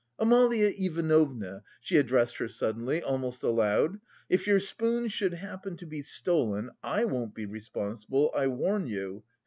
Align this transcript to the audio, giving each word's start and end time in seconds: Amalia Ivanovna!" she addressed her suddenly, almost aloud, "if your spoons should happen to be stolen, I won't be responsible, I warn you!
Amalia 0.17 0.71
Ivanovna!" 0.75 1.61
she 1.79 1.97
addressed 1.97 2.37
her 2.37 2.47
suddenly, 2.47 3.03
almost 3.03 3.43
aloud, 3.43 3.99
"if 4.29 4.47
your 4.47 4.59
spoons 4.59 5.13
should 5.13 5.35
happen 5.35 5.77
to 5.77 5.85
be 5.85 6.01
stolen, 6.01 6.71
I 6.81 7.05
won't 7.05 7.35
be 7.35 7.45
responsible, 7.45 8.31
I 8.35 8.47
warn 8.47 8.87
you! 8.87 9.21